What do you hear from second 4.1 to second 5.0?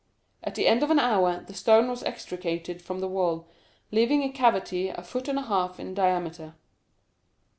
a cavity